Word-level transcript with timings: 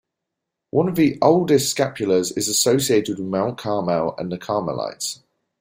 One 0.71 0.87
of 0.89 0.95
the 0.95 1.19
oldest 1.21 1.69
scapulars 1.69 2.31
is 2.31 2.47
associated 2.47 3.19
with 3.19 3.27
Mount 3.27 3.59
Carmel 3.59 4.15
and 4.17 4.31
the 4.31 4.39
Carmelites. 4.39 5.19